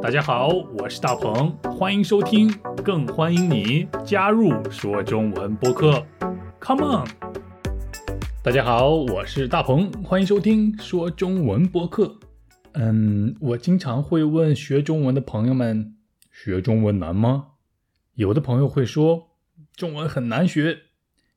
[0.00, 2.48] 大家好，我是大鹏，欢迎收听，
[2.84, 6.06] 更欢迎你加入说中文播客。
[6.60, 7.08] Come on！
[8.40, 12.16] 大家好，我是大鹏，欢迎收听说中文播客。
[12.74, 15.96] 嗯，我经常会问学中文的朋友们，
[16.30, 17.48] 学中文难吗？
[18.14, 19.30] 有的朋友会说
[19.74, 20.78] 中文很难学，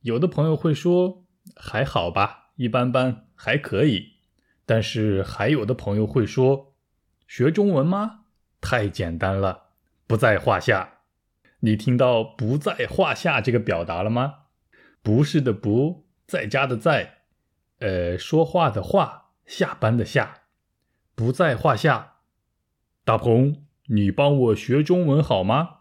[0.00, 4.14] 有的朋友会说还好吧，一般般，还可以。
[4.66, 6.74] 但是还有的朋友会说
[7.28, 8.24] 学中文吗？
[8.60, 9.68] 太简单了，
[10.06, 10.94] 不在话下。
[11.60, 14.34] 你听到“不在话下”这个表达了吗？
[15.02, 17.22] 不是的，不在家的在，
[17.80, 20.42] 呃，说话的话，下班的下，
[21.14, 22.18] 不在话下。
[23.04, 25.78] 大鹏，你帮我学中文好吗？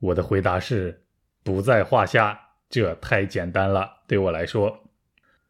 [0.00, 1.04] 我的回答是
[1.44, 4.84] 不在话下，这太简单了，对我来说。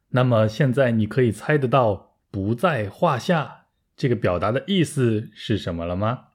[0.08, 3.66] 那么现在你可以猜得到“不在话下”
[3.96, 6.28] 这个表达的意思是什么了吗？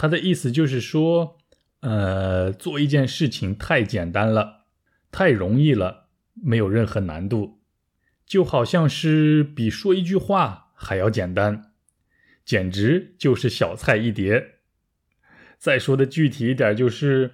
[0.00, 1.38] 他的意思就是说，
[1.80, 4.66] 呃，做一件事情太简单了，
[5.10, 7.58] 太容易了，没有任何难度，
[8.24, 11.72] 就好像是比说一句话还要简单，
[12.44, 14.60] 简直就是小菜一碟。
[15.58, 17.32] 再说的具体一点，就是，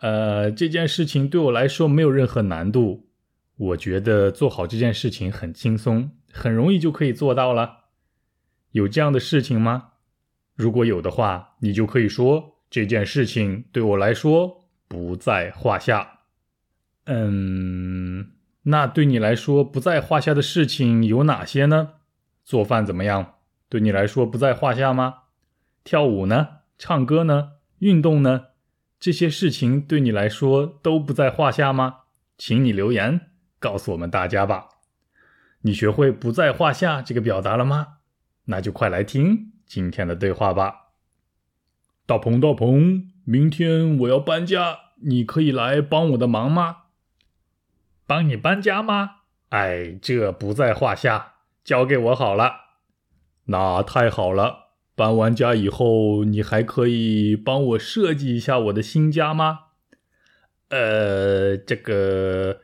[0.00, 3.08] 呃，这件事情对我来说没有任何难度，
[3.56, 7.84] 我觉得做好这件事情很轻松，很容易就可以做到了。
[8.72, 9.91] 有这样的事情吗？
[10.54, 16.20] 如果有的话，你就可以说这件事情对我来说不在话下。
[17.06, 21.94] 嗯，那对你来说不在话下的事情有哪些呢？
[22.44, 23.34] 做饭怎么样？
[23.68, 25.14] 对你来说不在话下吗？
[25.82, 26.48] 跳舞呢？
[26.78, 27.52] 唱歌呢？
[27.78, 28.46] 运动呢？
[29.00, 32.00] 这些事情对你来说都不在话下吗？
[32.38, 34.68] 请你留言告诉我们大家吧。
[35.62, 37.98] 你学会“不在话下”这个表达了吗？
[38.44, 39.52] 那就快来听。
[39.72, 40.88] 今天的对话吧，
[42.04, 46.76] 大鹏，大鹏，明天我要搬家，你可以来帮我的忙吗？
[48.06, 49.20] 帮你搬家吗？
[49.48, 52.52] 哎，这不在话下，交给我好了。
[53.46, 59.68] 那太好了，搬完家以后，你还可以帮我设计一下我的新家吗？
[60.68, 62.60] 呃，这个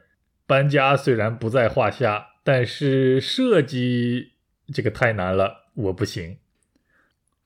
[0.46, 4.32] 搬家虽然不在话下，但是设计
[4.70, 6.36] 这个太难了，我不行。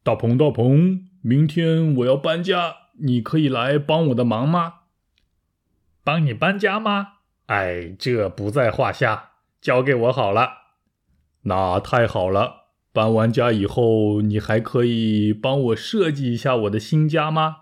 [0.05, 4.75] 大鹏，大鹏，明天我要搬家，你可以来帮我的忙吗？
[6.03, 7.19] 帮你搬家吗？
[7.47, 9.31] 哎，这不在话下，
[9.61, 10.55] 交给我好了。
[11.43, 17.59] 那太好了，搬完家以后，你还可以帮我设计一下我的新家吗？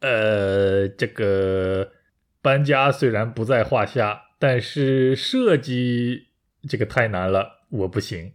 [0.00, 1.92] 呃，这个
[2.40, 6.28] 搬家虽然不在话下，但是设计
[6.66, 8.32] 这个太难了，我不行。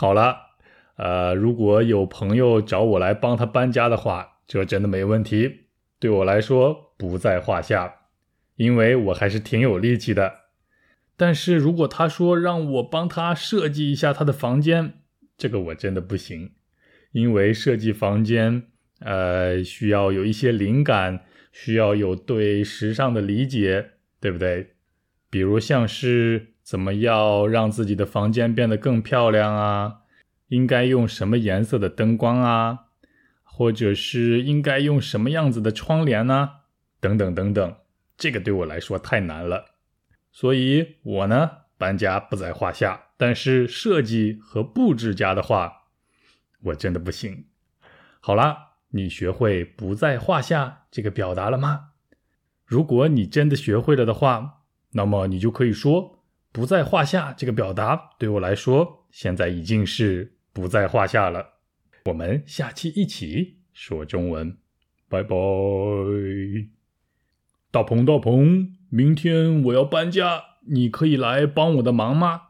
[0.00, 0.56] 好了，
[0.96, 5.66] 呃，如果有朋友找我来帮他搬家的话，这真的没问题，
[5.98, 7.96] 对我来说不在话下，
[8.56, 10.32] 因为我还是挺有力气的。
[11.18, 15.02] 但是如果他说让我帮他设计一下他的房间，
[15.36, 16.52] 这个我真的不行，
[17.12, 18.62] 因为设计房间，
[19.00, 24.76] 呃，需要有一些灵感，需要有对时尚的理解，对不对？
[25.28, 26.54] 比如像是。
[26.70, 30.02] 怎么要让自己的房间变得更漂亮啊？
[30.46, 32.84] 应该用什么颜色的灯光啊？
[33.42, 36.50] 或者是应该用什么样子的窗帘呢？
[37.00, 37.74] 等等等等，
[38.16, 39.74] 这个对我来说太难了。
[40.30, 45.86] 所以我呢，搬家不在话下，但是设计和布置家的话，
[46.66, 47.46] 我真的不行。
[48.20, 51.88] 好啦，你学会“不在话下”这个表达了吗？
[52.64, 54.60] 如果你真的学会了的话，
[54.92, 56.18] 那么你就可以说。
[56.52, 61.54] 不在话下，这个表达对我来说现在已经是不在话下了。
[62.06, 64.56] 我们下期一起说中文，
[65.08, 65.36] 拜拜。
[67.70, 72.42] 大鹏，大鹏，明天我要搬家，你可以来帮我的忙吗？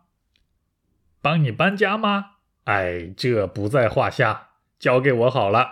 [1.21, 2.37] 帮你搬家吗？
[2.65, 4.49] 哎，这不在话下，
[4.79, 5.69] 交给我好了。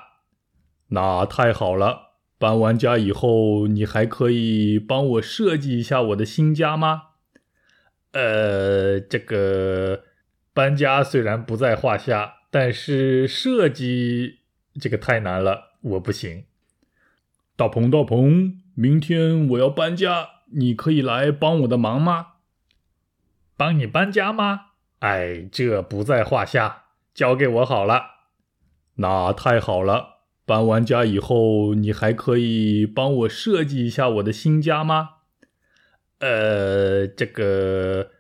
[0.88, 7.04] 那太好了，搬完家以后，你还可以帮我设计一下我的新家吗？
[8.12, 10.04] 呃，这个
[10.52, 14.40] 搬家虽然不在话下，但是设计
[14.80, 16.44] 这个太难了，我不行。
[17.54, 22.28] 大鹏，大鹏，明天我要搬家，你可以来帮我的忙吗？
[23.56, 24.66] 帮你搬家吗？
[25.00, 28.04] 哎，这不在话下，交给我好了。
[28.96, 35.17] 那太好了，搬完家以后，你还可以帮我设计一下我的新家吗？
[36.20, 38.10] 呃，这个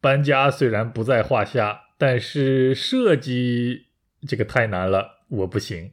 [0.00, 3.86] 搬家虽然不在话下，但是设计
[4.26, 5.92] 这个太难了，我不行。